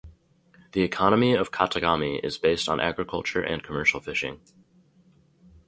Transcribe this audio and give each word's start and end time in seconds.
The 0.71 0.81
economy 0.81 1.35
of 1.35 1.51
Katagami 1.51 2.19
is 2.23 2.39
based 2.39 2.67
on 2.67 2.79
agriculture 2.79 3.43
and 3.43 3.61
commercial 3.61 3.99
fishing. 3.99 4.39